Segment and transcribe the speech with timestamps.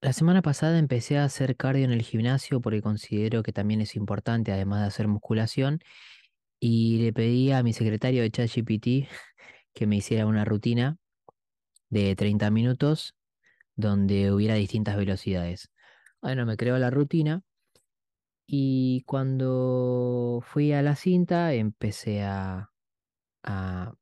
[0.00, 3.96] La semana pasada empecé a hacer cardio en el gimnasio porque considero que también es
[3.96, 5.80] importante, además de hacer musculación,
[6.60, 9.08] y le pedí a mi secretario de ChatGPT
[9.74, 10.98] que me hiciera una rutina
[11.90, 13.16] de 30 minutos
[13.76, 15.70] donde hubiera distintas velocidades.
[16.22, 17.42] Bueno, me creó la rutina
[18.46, 22.72] y cuando fui a la cinta empecé a,
[23.44, 23.94] a,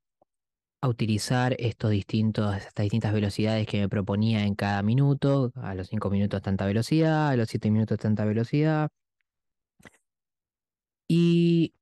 [0.86, 5.52] a utilizar estos distintos, estas distintas velocidades que me proponía en cada minuto.
[5.56, 8.90] A los 5 minutos tanta velocidad, a los 7 minutos tanta velocidad.
[11.08, 11.74] Y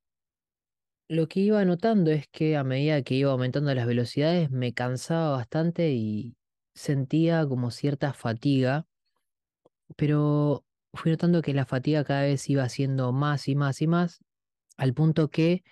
[1.08, 5.36] lo que iba notando es que a medida que iba aumentando las velocidades me cansaba
[5.36, 6.36] bastante y
[6.74, 8.86] sentía como cierta fatiga,
[9.96, 10.64] pero
[10.94, 14.20] fui notando que la fatiga cada vez iba siendo más y más y más,
[14.76, 15.62] al punto que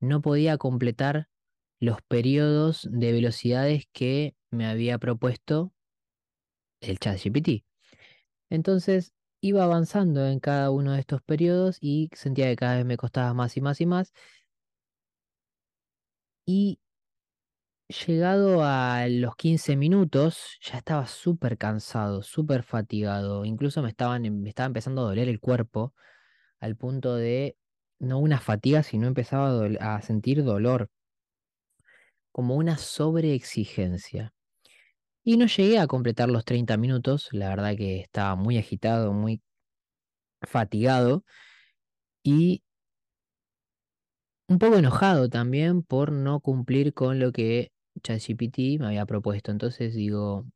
[0.00, 1.28] no podía completar
[1.82, 5.72] los periodos de velocidades que me había propuesto
[6.80, 7.64] el ChatGPT.
[8.50, 12.96] Entonces iba avanzando en cada uno de estos periodos y sentía que cada vez me
[12.96, 14.12] costaba más y más y más.
[16.46, 16.78] Y
[18.06, 23.44] llegado a los 15 minutos, ya estaba súper cansado, súper fatigado.
[23.44, 25.94] Incluso me, estaban, me estaba empezando a doler el cuerpo
[26.60, 27.56] al punto de
[27.98, 30.90] no una fatiga, sino empezaba a sentir dolor,
[32.32, 34.32] como una sobreexigencia.
[35.24, 39.42] Y no llegué a completar los 30 minutos, la verdad que estaba muy agitado, muy
[40.42, 41.24] fatigado
[42.24, 42.62] y
[44.48, 49.50] un poco enojado también por no cumplir con lo que ChatGPT me había propuesto.
[49.50, 50.46] Entonces digo,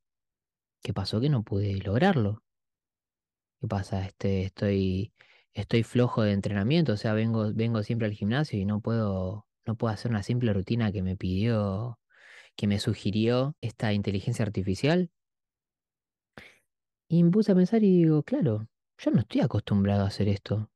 [0.83, 2.43] ¿qué pasó que no pude lograrlo?
[3.61, 4.05] ¿Qué pasa?
[4.07, 5.13] Este, estoy,
[5.53, 9.77] estoy flojo de entrenamiento, o sea, vengo, vengo siempre al gimnasio y no puedo, no
[9.77, 11.99] puedo hacer una simple rutina que me pidió,
[12.57, 15.11] que me sugirió esta inteligencia artificial.
[17.09, 20.71] Y me puse a pensar y digo, claro, yo no estoy acostumbrado a hacer esto.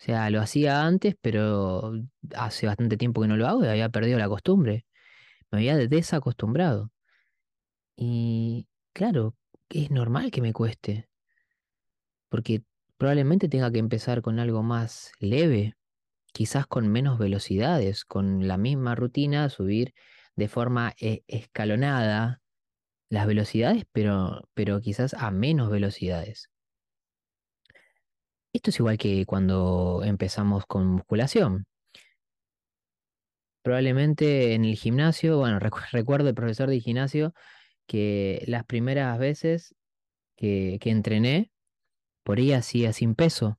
[0.00, 1.92] O sea, lo hacía antes, pero
[2.34, 4.84] hace bastante tiempo que no lo hago y había perdido la costumbre.
[5.50, 6.90] Me había desacostumbrado.
[7.96, 9.34] Y claro,
[9.68, 11.08] es normal que me cueste,
[12.28, 12.64] porque
[12.96, 15.76] probablemente tenga que empezar con algo más leve,
[16.32, 19.94] quizás con menos velocidades, con la misma rutina, subir
[20.36, 22.40] de forma eh, escalonada
[23.10, 26.50] las velocidades, pero, pero quizás a menos velocidades.
[28.54, 31.66] Esto es igual que cuando empezamos con musculación.
[33.62, 37.34] Probablemente en el gimnasio, bueno, recu- recuerdo el profesor de gimnasio
[37.86, 39.74] que las primeras veces
[40.36, 41.52] que, que entrené,
[42.24, 43.58] por ahí hacía sin peso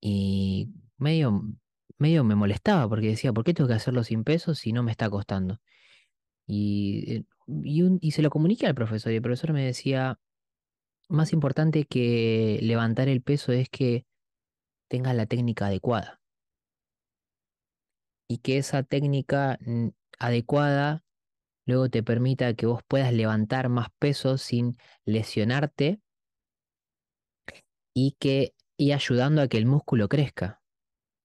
[0.00, 0.68] y
[1.02, 1.42] medio,
[1.98, 4.92] medio me molestaba porque decía, ¿por qué tengo que hacerlo sin peso si no me
[4.92, 5.60] está costando?
[6.46, 7.24] Y, eh,
[8.00, 10.18] y se lo comuniqué al profesor y el profesor me decía,
[11.08, 14.06] más importante que levantar el peso es que
[14.88, 16.22] tengas la técnica adecuada
[18.32, 19.88] y que esa técnica mm,
[20.18, 21.04] adecuada
[21.66, 26.00] luego te permita que vos puedas levantar más peso sin lesionarte
[27.94, 30.61] y que y ayudando a que el músculo crezca.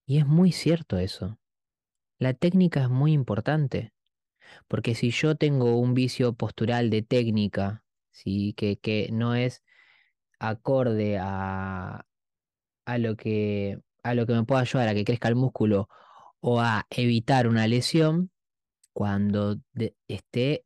[0.08, 1.40] Y es muy cierto eso.
[2.20, 3.94] La técnica es muy importante,
[4.68, 8.54] porque si yo tengo un vicio postural de técnica, ¿sí?
[8.56, 9.64] que, que no es
[10.40, 12.06] acorde a,
[12.86, 15.90] a lo que, a lo que me pueda ayudar a que crezca el músculo
[16.42, 18.32] o a evitar una lesión,
[18.94, 20.66] cuando de- esté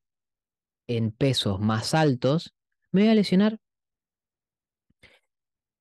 [0.88, 2.56] en pesos más altos,
[2.91, 3.60] me voy a lesionar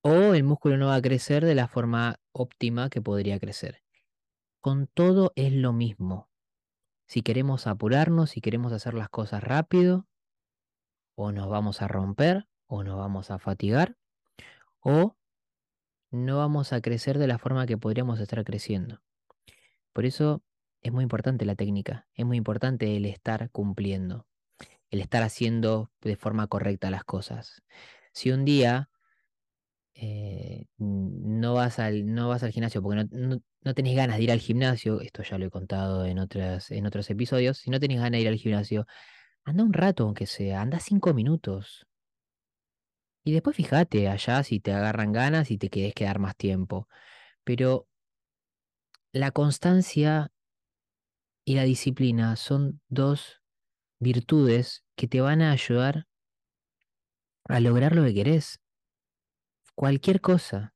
[0.03, 3.83] o el músculo no va a crecer de la forma óptima que podría crecer.
[4.61, 6.29] Con todo es lo mismo.
[7.07, 10.07] Si queremos apurarnos, si queremos hacer las cosas rápido,
[11.15, 13.97] o nos vamos a romper, o nos vamos a fatigar,
[14.81, 15.17] o
[16.11, 19.03] no vamos a crecer de la forma que podríamos estar creciendo.
[19.93, 20.43] Por eso
[20.83, 24.27] es muy importante la técnica, es muy importante el estar cumpliendo,
[24.91, 27.63] el estar haciendo de forma correcta las cosas.
[28.13, 28.90] Si un día
[29.95, 34.25] eh, no vas al, no vas al gimnasio porque no, no, no tenés ganas de
[34.25, 37.81] ir al gimnasio, esto ya lo he contado en otras, en otros episodios, si no
[37.81, 38.87] tenés ganas de ir al gimnasio,
[39.45, 41.87] anda un rato aunque sea, anda cinco minutos.
[43.25, 46.89] Y después fíjate allá si te agarran ganas y te querés quedar más tiempo.
[47.45, 47.87] Pero
[49.13, 50.31] la constancia
[51.45, 53.43] y la disciplina son dos
[53.99, 56.07] virtudes que te van a ayudar
[57.45, 58.60] a lograr lo que querés.
[59.81, 60.75] Cualquier cosa.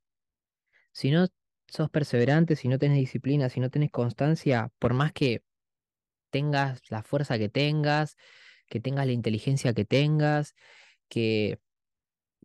[0.93, 1.27] Si no
[1.69, 5.45] sos perseverante, si no tenés disciplina, si no tenés constancia, por más que
[6.31, 8.17] tengas la fuerza que tengas,
[8.67, 10.55] que tengas la inteligencia que tengas,
[11.11, 11.61] que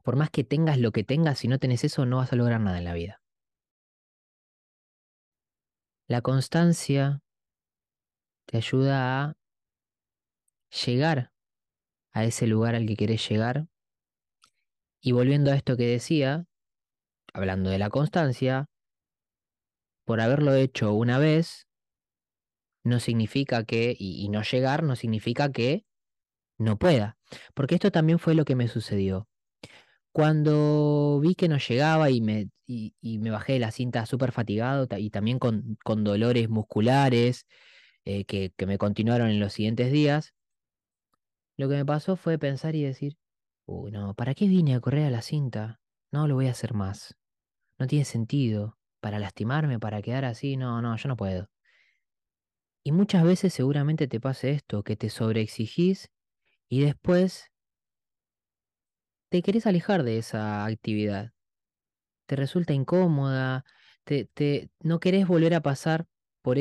[0.04, 2.60] por más que tengas lo que tengas, si no tenés eso, no vas a lograr
[2.60, 3.22] nada en la vida.
[6.08, 7.22] La constancia
[8.48, 9.38] te ayuda a
[10.86, 11.32] llegar
[12.12, 13.70] a ese lugar al que querés llegar.
[15.02, 16.49] Y volviendo a esto que decía,
[17.40, 18.68] hablando de la constancia,
[20.06, 21.68] por haberlo hecho una vez,
[22.84, 25.86] no significa que, y, no llegar, no significa que
[26.58, 27.18] no pueda.
[27.54, 29.28] Porque esto también fue lo que me sucedió.
[30.12, 34.88] Cuando vi que no llegaba y me, y, me bajé de la cinta súper fatigado
[34.98, 37.46] y también con, con dolores musculares
[38.06, 40.34] eh, que, que me continuaron en los siguientes días,
[41.58, 43.18] lo que me pasó fue pensar y decir,
[43.66, 45.80] uy, no, ¿para qué vine a correr a la cinta?
[46.12, 47.19] No lo voy a hacer más.
[47.80, 48.78] No tiene sentido.
[49.02, 51.50] Para lastimarme, para quedar así, no, no, yo no puedo.
[52.84, 56.12] Y muchas veces seguramente te pase esto, que te sobreexigís
[56.70, 57.52] y después
[59.30, 61.32] te querés alejar de esa actividad.
[62.28, 63.66] Te resulta incómoda,
[64.04, 66.08] te, te, no querés volver a pasar
[66.42, 66.58] por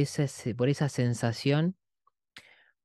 [0.57, 1.77] por esa sensación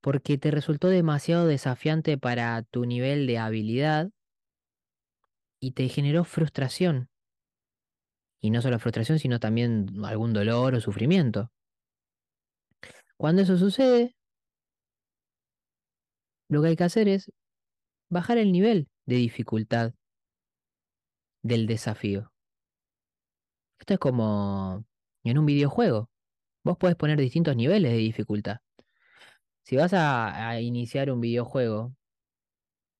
[0.01, 4.11] porque te resultó demasiado desafiante para tu nivel de habilidad
[5.61, 7.09] y te generó frustración.
[8.43, 11.49] Y no solo frustración, sino también algún dolor o sufrimiento.
[13.15, 14.17] Cuando eso sucede,
[16.49, 17.31] lo que hay que hacer es
[18.09, 19.93] bajar el nivel de dificultad
[21.41, 22.33] del desafío.
[23.79, 24.85] Esto es como
[25.23, 26.09] en un videojuego.
[26.65, 28.57] Vos podés poner distintos niveles de dificultad.
[29.63, 31.95] Si vas a, iniciar un videojuego,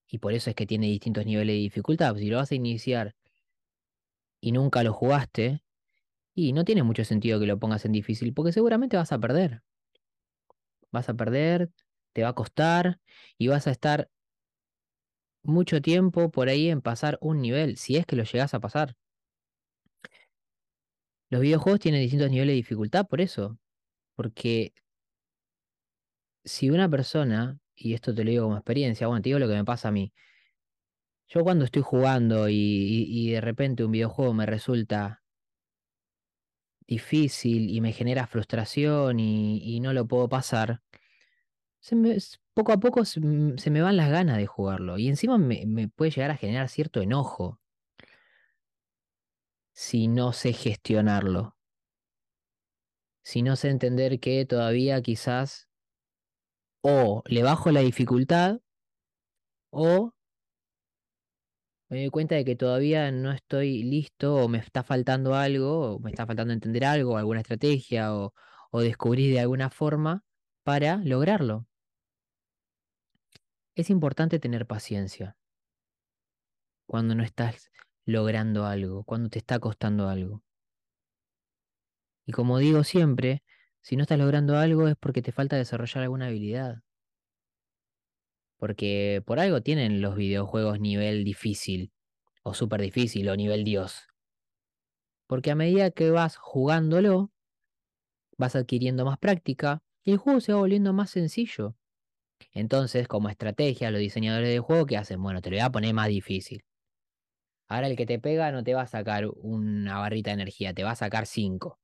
[0.08, 3.14] y por eso es que tiene distintos niveles de dificultad, si lo vas a iniciar
[4.44, 5.64] y nunca lo jugaste,
[6.36, 9.64] y no tiene mucho sentido que lo pongas en difícil, porque seguramente vas a perder.
[10.92, 11.72] Vas a perder,
[12.12, 13.00] te va a costar,
[13.38, 14.10] y vas a estar
[15.44, 18.98] mucho tiempo por ahí en pasar un nivel, si es que lo llegás a pasar.
[21.30, 23.58] Los videojuegos tienen distintos niveles de dificultad por eso,
[24.16, 24.74] porque
[26.44, 29.56] si una persona, y esto te lo digo como experiencia, bueno, te digo lo que
[29.56, 30.12] me pasa a mí,
[31.28, 35.24] yo cuando estoy jugando y, de repente un videojuego me resulta
[36.88, 40.82] difícil y me genera frustración y, no lo puedo pasar,
[42.54, 45.88] poco a poco se, m- se me van las ganas de jugarlo y encima me
[45.90, 47.60] puede llegar a generar cierto enojo.
[49.74, 51.56] Si no sé gestionarlo,
[53.24, 55.70] si no sé entender que todavía quizás
[56.84, 58.60] o le bajo la dificultad
[59.72, 60.14] o
[61.94, 66.00] me doy cuenta de que todavía no estoy listo o me está faltando algo, o
[66.00, 68.34] me está faltando entender algo, alguna estrategia o,
[68.72, 70.24] o descubrir de alguna forma
[70.64, 71.68] para lograrlo.
[73.76, 75.38] Es importante tener paciencia
[76.88, 77.70] cuando no estás
[78.06, 80.42] logrando algo, cuando te está costando algo.
[82.26, 83.44] Y como digo siempre,
[83.82, 86.82] si no estás logrando algo es porque te falta desarrollar alguna habilidad.
[88.64, 91.92] Porque por algo tienen los videojuegos nivel difícil,
[92.44, 94.08] o súper difícil, o nivel Dios.
[95.28, 97.34] Porque a medida que vas jugándolo,
[98.38, 101.76] vas adquiriendo más práctica y el juego se va volviendo más sencillo.
[102.54, 105.22] Entonces, como estrategia, los diseñadores de juego, ¿qué hacen?
[105.22, 106.64] Bueno, te lo voy a poner más difícil.
[107.68, 110.86] Ahora el que te pega no te va a sacar una barrita de energía, te
[110.86, 111.80] va a sacar cinco.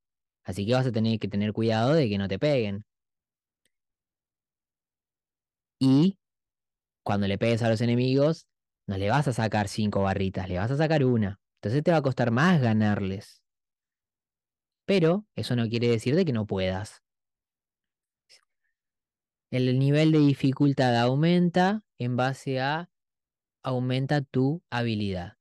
[0.46, 2.86] Así que vas a tener que tener cuidado de que no te peguen.
[5.82, 6.18] Y
[7.10, 8.46] cuando le pegues a los enemigos,
[8.88, 11.40] no le vas a sacar cinco barritas, le vas a sacar una.
[11.56, 13.42] Entonces te va a costar más ganarles.
[14.86, 17.02] Pero eso no quiere decir de que no puedas.
[19.50, 22.92] El nivel de dificultad aumenta en base a
[23.64, 25.40] aumenta tu habilidad.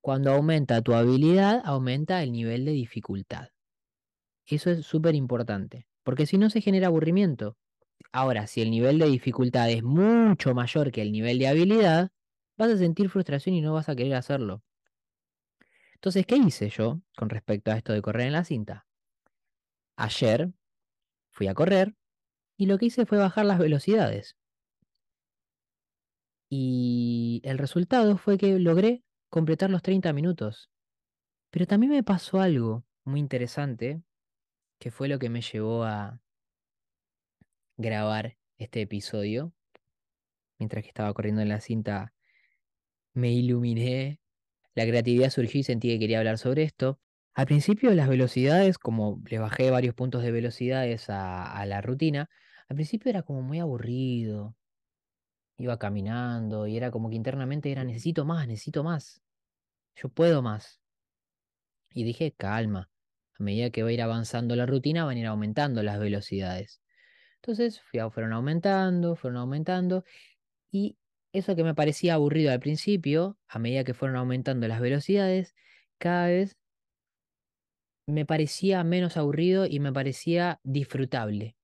[0.00, 3.48] Cuando aumenta tu habilidad, aumenta el nivel de dificultad.
[4.46, 7.56] Eso es súper importante, porque si no se genera aburrimiento.
[8.12, 12.10] Ahora, si el nivel de dificultad es mucho mayor que el nivel de habilidad,
[12.56, 14.62] vas a sentir frustración y no vas a querer hacerlo.
[15.94, 18.86] Entonces, ¿qué hice yo con respecto a esto de correr en la cinta?
[19.96, 20.52] Ayer
[21.30, 21.96] fui a correr
[22.56, 24.36] y lo que hice fue bajar las velocidades.
[26.50, 30.70] Y el resultado fue que logré completar los 30 minutos.
[31.50, 34.02] Pero también me pasó algo muy interesante,
[34.78, 36.22] que fue lo que me llevó a
[37.78, 39.54] grabar este episodio.
[40.58, 42.12] Mientras que estaba corriendo en la cinta,
[43.14, 44.20] me iluminé,
[44.74, 47.00] la creatividad surgió y sentí que quería hablar sobre esto.
[47.34, 52.28] Al principio las velocidades, como le bajé varios puntos de velocidades a, a la rutina,
[52.68, 54.56] al principio era como muy aburrido.
[55.56, 59.22] Iba caminando y era como que internamente era necesito más, necesito más.
[59.94, 60.80] Yo puedo más.
[61.92, 62.90] Y dije, calma.
[63.38, 66.80] A medida que va a ir avanzando la rutina, van a ir aumentando las velocidades.
[67.42, 67.80] Entonces
[68.10, 70.04] fueron aumentando, fueron aumentando.
[70.70, 70.96] Y
[71.32, 75.54] eso que me parecía aburrido al principio, a medida que fueron aumentando las velocidades,
[75.98, 76.56] cada vez
[78.06, 81.56] me parecía menos aburrido y me parecía disfrutable.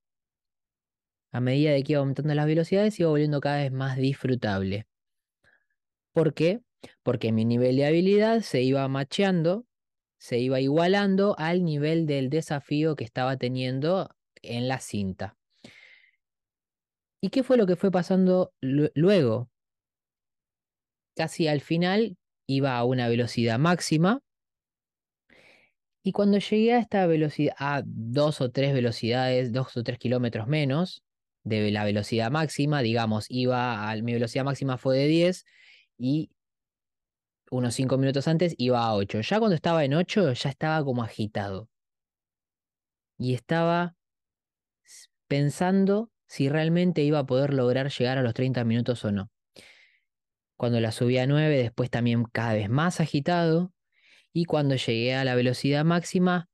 [1.32, 4.86] A medida de que iba aumentando las velocidades, iba volviendo cada vez más disfrutable.
[6.12, 6.60] ¿Por qué?
[7.02, 9.66] Porque mi nivel de habilidad se iba macheando,
[10.18, 15.36] se iba igualando al nivel del desafío que estaba teniendo en la cinta.
[17.24, 19.48] ¿Y qué fue lo que fue pasando lu- luego?
[21.16, 24.20] Casi al final iba a una velocidad máxima
[26.02, 30.48] y cuando llegué a esta velocidad, a dos o tres velocidades, dos o tres kilómetros
[30.48, 31.02] menos
[31.44, 35.46] de la velocidad máxima, digamos, iba a, mi velocidad máxima fue de 10
[35.96, 36.30] y
[37.50, 39.22] unos 5 minutos antes iba a 8.
[39.22, 41.70] Ya cuando estaba en 8 ya estaba como agitado
[43.18, 43.96] y estaba
[45.28, 49.30] pensando si realmente iba a poder lograr llegar a los 30 minutos o no.
[50.56, 53.72] Cuando la subí a 9, después también cada vez más agitado
[54.32, 56.48] y cuando llegué a la velocidad máxima,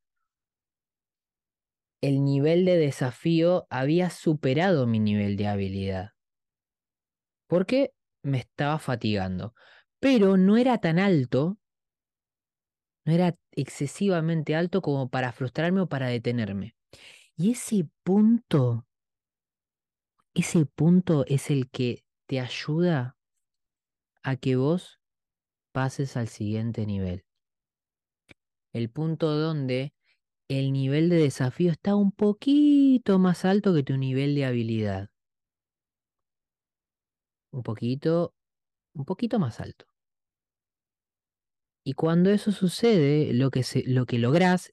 [2.03, 6.11] el nivel de desafío había superado mi nivel de habilidad.
[7.47, 9.55] Porque me estaba fatigando.
[9.99, 11.59] Pero no era tan alto,
[13.07, 16.77] no era excesivamente alto como para frustrarme o para detenerme.
[17.35, 18.87] Y ese punto,
[20.35, 23.17] ese punto es el que te ayuda
[24.23, 25.01] a que vos
[25.73, 27.25] pases al siguiente nivel.
[28.73, 29.93] El punto donde
[30.49, 35.11] el nivel de desafío está un poquito más alto que tu nivel de habilidad.
[37.53, 38.35] Un poquito,
[38.95, 39.87] un poquito más alto.
[41.85, 44.19] Y cuando eso sucede, lo que, se, lo que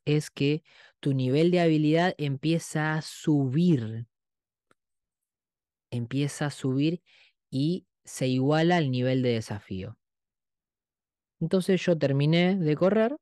[0.06, 0.64] es que
[1.00, 4.08] tu nivel de habilidad empieza a subir.
[5.92, 7.02] Empieza a subir
[7.50, 9.98] y se iguala al nivel de desafío.
[11.40, 13.16] Entonces yo terminé de correr,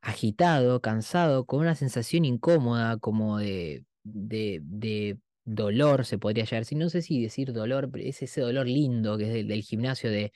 [0.00, 6.64] agitado, cansado, con una sensación incómoda, como de, de, dolor, se podría llamar.
[6.64, 10.10] Si no sé si decir dolor, es ese dolor lindo que es del, del gimnasio
[10.10, 10.32] de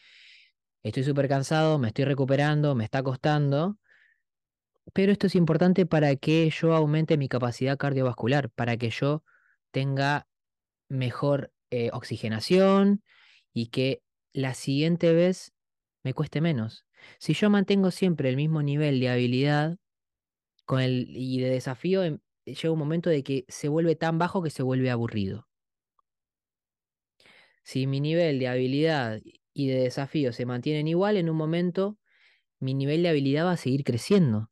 [0.82, 3.78] estoy súper cansado, me estoy recuperando, me está costando.
[4.92, 9.24] Pero esto es importante para que yo aumente mi capacidad cardiovascular, para que yo
[9.70, 10.28] tenga
[10.88, 13.02] mejor eh, oxigenación
[13.52, 14.02] y que
[14.32, 15.52] la siguiente vez
[16.04, 16.86] me cueste menos.
[17.18, 19.78] Si yo mantengo siempre el mismo nivel de habilidad
[20.66, 24.42] con el, y de desafío, em- llega un momento de que se vuelve tan bajo
[24.42, 25.48] que se vuelve aburrido.
[27.64, 29.20] Si mi nivel de habilidad
[29.52, 31.98] y de desafío se mantienen igual, en un momento
[32.60, 34.50] mi nivel de habilidad va a seguir creciendo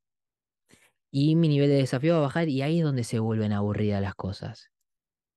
[1.12, 4.02] y mi nivel de desafío va a bajar y ahí es donde se vuelven aburridas
[4.02, 4.71] las cosas.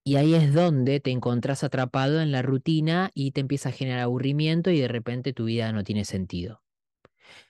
[0.07, 4.01] Y ahí es donde te encontrás atrapado en la rutina y te empieza a generar
[4.01, 6.61] aburrimiento y de repente tu vida no tiene sentido.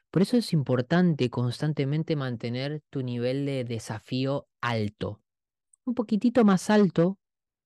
[0.10, 5.22] Por eso es importante constantemente mantener tu nivel de desafío alto.
[5.84, 7.20] Un poquitito más alto,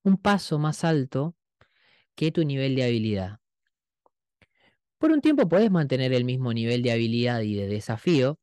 [0.04, 1.36] un paso más alto
[2.16, 3.40] que tu nivel de habilidad.
[4.98, 8.40] Por un tiempo puedes mantener el mismo nivel de habilidad y de desafío,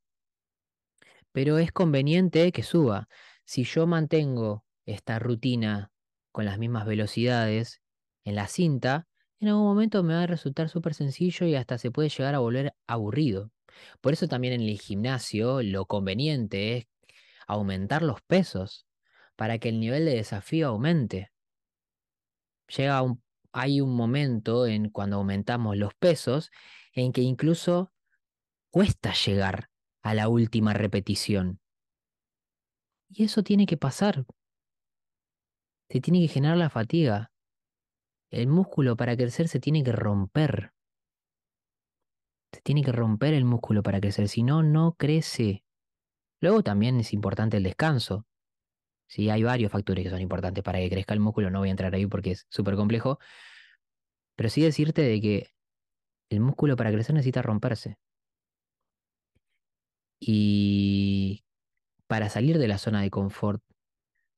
[1.32, 3.08] pero es conveniente que suba.
[3.44, 5.90] Si yo mantengo esta rutina
[6.36, 7.80] con las mismas velocidades
[8.22, 9.08] en la cinta,
[9.40, 12.40] en algún momento me va a resultar súper sencillo y hasta se puede llegar a
[12.40, 13.52] volver aburrido.
[14.02, 16.88] Por eso también en el gimnasio lo conveniente es
[17.46, 18.86] aumentar los pesos
[19.34, 21.32] para que el nivel de desafío aumente.
[22.68, 26.50] Llega un, hay un momento en cuando aumentamos los pesos
[26.92, 27.94] en que incluso
[28.70, 29.70] cuesta llegar
[30.02, 31.60] a la última repetición.
[33.08, 34.26] Y eso tiene que pasar.
[35.88, 37.30] Se tiene que generar la fatiga.
[38.30, 40.72] El músculo para crecer se tiene que romper.
[42.52, 45.62] Se tiene que romper el músculo para crecer, si no, no crece.
[46.40, 48.26] Luego también es importante el descanso.
[49.08, 51.70] Sí, hay varios factores que son importantes para que crezca el músculo, no voy a
[51.70, 53.18] entrar ahí porque es súper complejo,
[54.36, 55.48] pero sí decirte de que
[56.30, 57.98] el músculo para crecer necesita romperse.
[60.20, 61.44] Y
[62.08, 63.62] para salir de la zona de confort,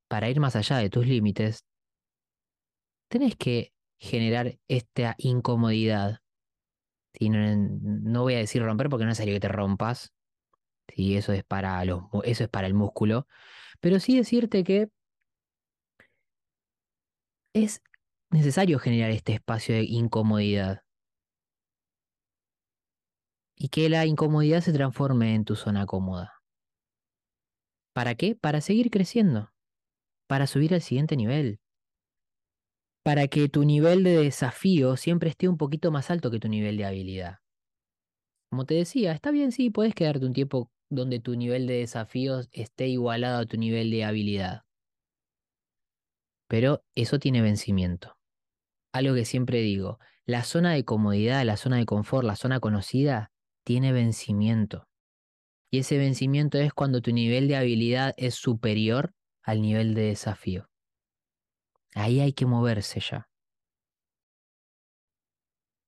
[0.09, 1.65] para ir más allá de tus límites,
[3.09, 6.21] tenés que generar esta incomodidad.
[7.21, 10.13] No, voy a decir romper porque no es necesario que te rompas.
[10.89, 13.27] Sí, eso es para los, eso es para el músculo.
[13.81, 14.91] Pero sí decirte que
[17.55, 17.83] es
[18.31, 20.83] necesario generar este espacio de incomodidad.
[23.55, 26.33] Y que la incomodidad se transforme en tu zona cómoda.
[27.93, 28.35] ¿Para qué?
[28.35, 29.53] Para seguir creciendo,
[30.29, 31.59] para subir al siguiente nivel,
[33.03, 36.77] para que tu nivel de desafío siempre esté un poquito más alto que tu nivel
[36.77, 37.39] de habilidad.
[38.51, 42.49] Como te decía, está bien, sí, puedes quedarte un tiempo donde tu nivel de desafíos
[42.53, 44.63] esté igualado a tu nivel de habilidad.
[46.49, 48.17] Pero eso tiene vencimiento.
[48.93, 53.31] Algo que siempre digo, la zona de comodidad, la zona de confort, la zona conocida,
[53.65, 54.87] tiene vencimiento.
[55.71, 59.15] Y ese vencimiento es cuando tu nivel de habilidad es superior
[59.49, 60.69] al nivel de desafío.
[61.95, 63.31] Ahí hay que moverse ya.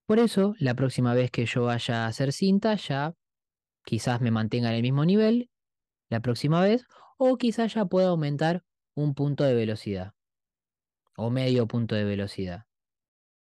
[0.06, 3.14] Por eso, la próxima vez que yo vaya a hacer cinta, ya
[3.84, 5.50] quizás me mantenga en el mismo nivel
[6.08, 6.86] la próxima vez,
[7.18, 8.64] o quizás ya pueda aumentar
[8.94, 10.14] un punto de velocidad,
[11.14, 12.64] o medio punto de velocidad.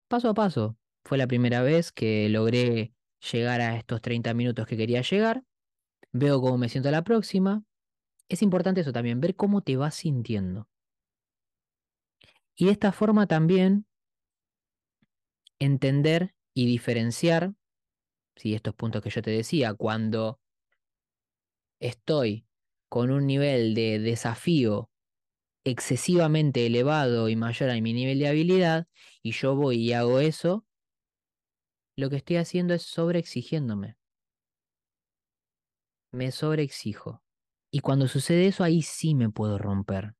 [0.08, 2.92] Paso a paso, fue la primera vez que logré
[3.32, 5.42] llegar a estos 30 minutos que quería llegar,
[6.12, 7.64] veo cómo me siento la próxima.
[8.32, 10.66] Es importante eso también, ver cómo te vas sintiendo.
[12.56, 13.84] Y de esta forma también
[15.58, 17.52] entender y diferenciar,
[18.36, 20.40] si estos puntos que yo te decía, cuando
[21.78, 22.46] estoy
[22.88, 24.90] con un nivel de desafío
[25.62, 28.88] excesivamente elevado y mayor a mi nivel de habilidad,
[29.22, 30.64] y yo voy y hago eso,
[31.98, 33.98] lo que estoy haciendo es sobreexigiéndome.
[36.12, 37.22] Me sobreexijo.
[37.74, 40.14] Y cuando sucede eso, ahí sí me puedo romper.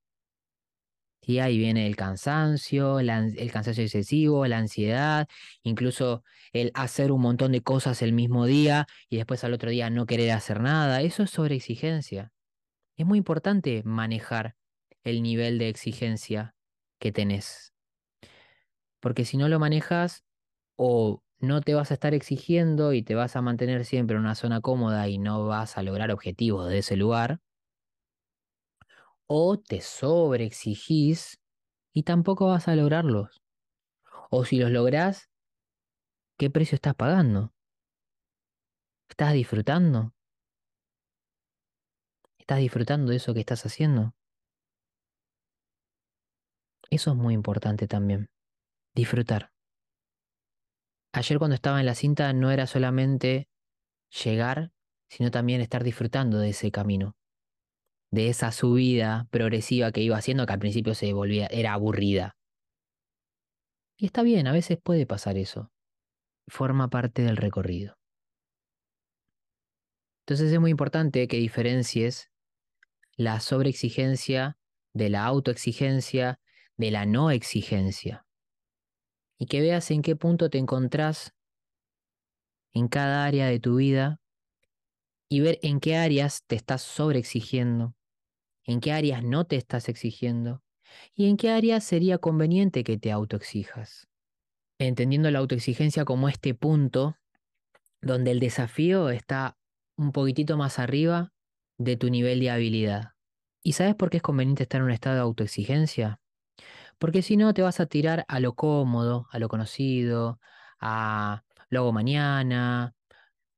[1.20, 5.28] Y ahí viene el cansancio, el cansancio excesivo, la ansiedad,
[5.62, 9.90] incluso el hacer un montón de cosas el mismo día y después al otro día
[9.90, 11.02] no querer hacer nada.
[11.02, 12.32] Eso es sobreexigencia.
[12.96, 14.56] Es muy importante manejar
[15.04, 16.56] el nivel de exigencia
[16.98, 17.72] que tenés.
[18.98, 20.24] Porque si no lo manejas,
[20.76, 24.34] o no te vas a estar exigiendo y te vas a mantener siempre en una
[24.36, 27.40] zona cómoda y no vas a lograr objetivos de ese lugar,
[29.26, 31.38] o te sobreexigís
[31.94, 33.42] y tampoco vas a lograrlos.
[34.30, 35.30] O si los lográs,
[36.38, 37.52] ¿qué precio estás pagando?
[39.10, 40.12] ¿Estás disfrutando?
[42.38, 44.12] ¿Estás disfrutando de eso que estás haciendo?
[46.90, 48.30] Eso es muy importante también.
[48.94, 49.51] Disfrutar.
[51.14, 53.48] Ayer cuando estaba en la cinta no era solamente
[54.24, 54.72] llegar,
[55.10, 57.16] sino también estar disfrutando de ese camino,
[58.10, 62.38] de esa subida progresiva que iba haciendo que al principio se volvía, era aburrida.
[63.98, 65.70] Y está bien, a veces puede pasar eso.
[66.48, 67.98] Forma parte del recorrido.
[70.24, 72.30] Entonces es muy importante que diferencies
[73.16, 74.56] la sobreexigencia
[74.94, 76.40] de la autoexigencia,
[76.78, 78.24] de la no exigencia
[79.42, 81.34] y que veas en qué punto te encontrás
[82.72, 84.20] en cada área de tu vida
[85.28, 87.96] y ver en qué áreas te estás sobreexigiendo,
[88.62, 90.62] en qué áreas no te estás exigiendo
[91.12, 94.06] y en qué áreas sería conveniente que te autoexijas.
[94.78, 97.16] Entendiendo la autoexigencia como este punto
[98.00, 99.58] donde el desafío está
[99.96, 101.32] un poquitito más arriba
[101.78, 103.14] de tu nivel de habilidad.
[103.64, 106.21] ¿Y sabes por qué es conveniente estar en un estado de autoexigencia?
[107.02, 110.38] Porque si no, te vas a tirar a lo cómodo, a lo conocido,
[110.78, 112.94] a lo hago mañana,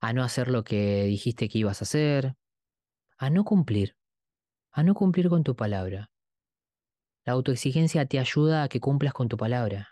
[0.00, 2.36] a no hacer lo que dijiste que ibas a hacer,
[3.18, 3.98] a no cumplir,
[4.70, 6.10] a no cumplir con tu palabra.
[7.26, 9.90] La autoexigencia te ayuda a que cumplas con tu palabra,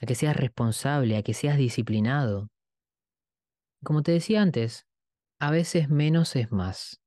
[0.00, 2.48] a que seas responsable, a que seas disciplinado.
[3.84, 4.86] Como te decía antes,
[5.40, 7.02] a veces menos es más.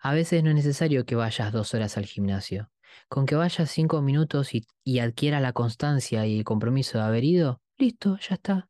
[0.00, 2.70] A veces no es necesario que vayas dos horas al gimnasio.
[3.08, 7.60] Con que vayas cinco minutos y, adquiera la constancia y el compromiso de haber ido,
[7.78, 8.68] listo, ya está.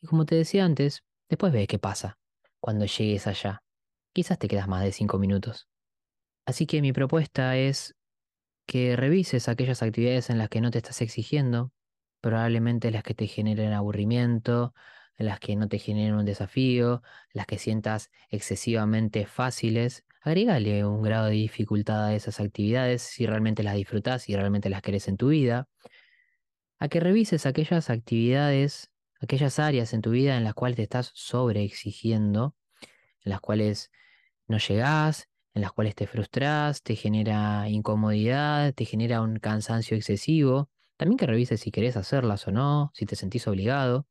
[0.00, 2.18] Y como te decía antes, después ves qué pasa
[2.60, 3.62] cuando llegues allá.
[4.12, 5.68] Quizás te quedas más de cinco minutos.
[6.46, 7.94] Así que mi propuesta es
[8.66, 11.72] que revises aquellas actividades en las que no te estás exigiendo,
[12.20, 14.74] probablemente las que te generen aburrimiento,
[15.18, 21.26] las que no te generen un desafío, las que sientas excesivamente fáciles, Agregale un grado
[21.26, 25.28] de dificultad a esas actividades si realmente las disfrutas, y realmente las querés en tu
[25.30, 25.68] vida.
[26.78, 31.10] A que revises aquellas actividades, aquellas áreas en tu vida en las cuales te estás
[31.14, 32.54] sobreexigiendo,
[33.24, 33.90] en las cuales
[34.46, 40.70] no llegás, en las cuales te frustras, te genera incomodidad, te genera un cansancio excesivo.
[40.96, 44.06] También que revises si querés hacerlas o no, si te sentís obligado.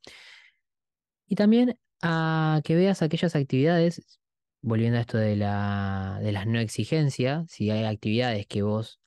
[1.26, 4.21] Y también a que veas aquellas actividades
[4.62, 9.00] volviendo a esto de, la, de las no exigencias, si hay actividades que vos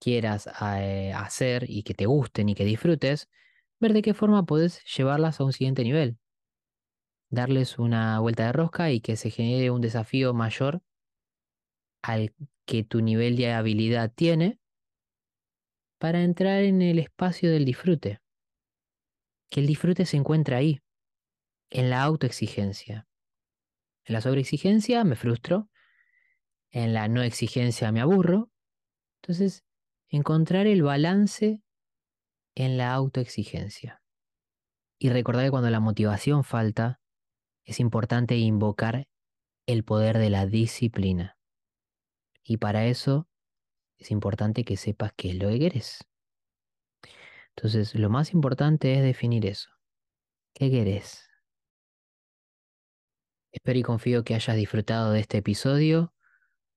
[0.00, 3.28] quieras eh, hacer y que te gusten y que disfrutes,
[3.80, 6.18] ver de qué forma podés llevarlas a un siguiente nivel.
[7.30, 10.82] Darles una vuelta de rosca y que se genere un desafío mayor
[12.02, 12.32] al
[12.64, 14.58] que tu nivel de habilidad tiene
[15.98, 18.20] para entrar en el espacio del disfrute.
[19.50, 20.80] Que el disfrute se encuentra ahí,
[21.70, 23.08] en la autoexigencia.
[24.08, 25.68] En la sobreexigencia me frustro,
[26.70, 28.50] en la no exigencia me aburro.
[29.20, 29.64] Entonces,
[30.08, 31.62] encontrar el balance
[32.54, 34.02] en la autoexigencia.
[34.98, 37.02] Y recordar que cuando la motivación falta,
[37.64, 39.06] es importante invocar
[39.66, 41.36] el poder de la disciplina.
[42.42, 43.28] Y para eso
[43.98, 45.98] es importante que sepas qué es lo que querés.
[47.54, 49.68] Entonces, lo más importante es definir eso.
[50.54, 51.27] ¿Qué querés?
[53.52, 56.14] Espero y confío que hayas disfrutado de este episodio.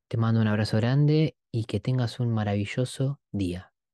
[0.10, 3.71] Te mando un abrazo grande y que tengas un maravilloso día.